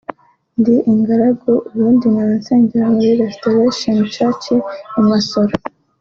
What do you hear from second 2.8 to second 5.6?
muri Restoration Church i Masoro